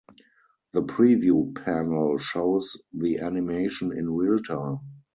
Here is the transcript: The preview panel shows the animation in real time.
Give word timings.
The 0.73 0.81
preview 0.81 1.53
panel 1.63 2.17
shows 2.17 2.75
the 2.91 3.19
animation 3.19 3.95
in 3.95 4.09
real 4.09 4.41
time. 4.41 4.79